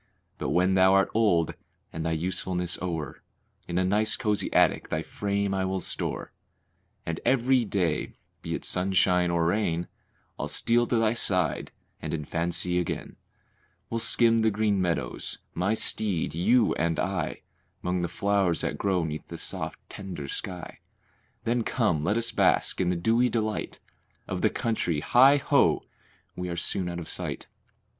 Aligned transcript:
But 0.39 0.49
when 0.49 0.73
thou 0.73 0.95
art 0.95 1.11
old 1.13 1.53
and 1.93 2.03
thy 2.03 2.13
usefulness 2.13 2.75
o'er, 2.81 3.21
In 3.67 3.77
a 3.77 3.83
nice, 3.85 4.17
cozy 4.17 4.51
attic 4.51 4.89
thy 4.89 5.03
frame 5.03 5.53
I 5.53 5.63
will 5.63 5.79
store, 5.79 6.31
And 7.05 7.19
every 7.23 7.65
day, 7.65 8.15
be 8.41 8.55
it 8.55 8.65
sunshine 8.65 9.29
or 9.29 9.45
rain, 9.45 9.87
I'll 10.39 10.47
steal 10.47 10.87
to 10.87 10.95
thy 10.95 11.13
side 11.13 11.71
and 12.01 12.15
in 12.15 12.25
fancy 12.25 12.79
again 12.79 13.15
We'll 13.91 13.99
skim 13.99 14.41
the 14.41 14.49
green 14.49 14.81
meadows, 14.81 15.37
my 15.53 15.75
steed, 15.75 16.33
you 16.33 16.73
and 16.77 16.99
I, 16.99 17.43
'Mong 17.83 18.01
the 18.01 18.07
flowers 18.07 18.61
that 18.61 18.79
grow 18.79 19.03
'neath 19.03 19.27
the 19.27 19.37
soft, 19.37 19.77
tender 19.87 20.27
sky. 20.27 20.79
Then 21.43 21.63
come, 21.63 22.03
let 22.03 22.17
us 22.17 22.31
bask 22.31 22.81
in 22.81 22.89
the 22.89 22.95
dewy 22.95 23.29
delight 23.29 23.79
Of 24.27 24.41
the 24.41 24.49
country 24.49 25.01
hi! 25.01 25.37
ho! 25.37 25.83
we 26.35 26.49
are 26.49 26.57
soon 26.57 26.89
out 26.89 26.97
of 26.97 27.07
sight. 27.07 27.45